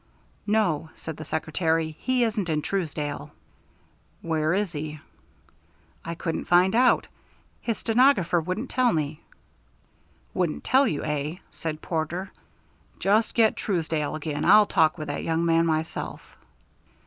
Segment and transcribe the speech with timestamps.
[0.47, 3.29] "No," said the secretary; "he isn't in Truesdale."
[4.23, 4.99] "Where is he?"
[6.03, 7.05] "I couldn't find out.
[7.61, 9.21] His stenographer wouldn't tell me."
[10.33, 12.31] "Wouldn't tell you, eh?" said Porter.
[12.97, 16.35] "Just get Truesdale again; I'll talk with that young man myself."